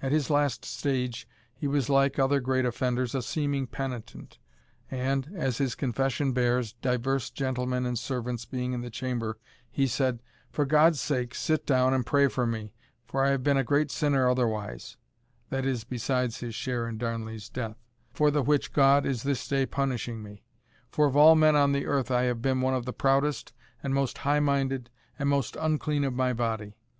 At 0.00 0.12
his 0.12 0.30
last 0.30 0.64
stage, 0.64 1.26
he 1.56 1.66
was, 1.66 1.88
like 1.88 2.16
other 2.16 2.38
great 2.38 2.64
offenders, 2.64 3.16
a 3.16 3.20
seeming 3.20 3.66
penitent; 3.66 4.38
and, 4.92 5.28
as 5.34 5.58
his 5.58 5.74
confession 5.74 6.30
bears, 6.32 6.74
divers 6.74 7.30
gentlemen 7.30 7.84
and 7.84 7.98
servants 7.98 8.44
being 8.44 8.74
in 8.74 8.82
the 8.82 8.90
chamber, 8.90 9.38
he 9.72 9.88
said, 9.88 10.22
"For 10.52 10.64
God's 10.64 11.00
sake, 11.00 11.34
sit 11.34 11.66
down 11.66 11.94
and 11.94 12.06
pray 12.06 12.28
for 12.28 12.46
me, 12.46 12.72
for 13.06 13.24
I 13.24 13.30
have 13.30 13.42
been 13.42 13.56
a 13.56 13.64
great 13.64 13.90
sinner 13.90 14.28
otherwise," 14.28 14.98
(that 15.50 15.66
is, 15.66 15.82
besides 15.82 16.38
his 16.38 16.54
share 16.54 16.86
in 16.88 16.96
Darnley's 16.96 17.48
death,) 17.48 17.82
"for 18.14 18.30
the 18.30 18.40
which 18.40 18.72
God 18.72 19.04
is 19.04 19.24
this 19.24 19.48
day 19.48 19.66
punishing 19.66 20.22
me; 20.22 20.44
for 20.92 21.06
of 21.08 21.16
all 21.16 21.34
men 21.34 21.56
on 21.56 21.72
the 21.72 21.86
earth, 21.86 22.08
I 22.12 22.22
have 22.26 22.40
been 22.40 22.60
one 22.60 22.74
of 22.74 22.84
the 22.84 22.92
proudest, 22.92 23.52
and 23.82 23.92
most 23.92 24.18
high 24.18 24.38
minded, 24.38 24.90
and 25.18 25.28
most 25.28 25.56
unclean 25.58 26.04
of 26.04 26.14
my 26.14 26.32
body. 26.32 26.76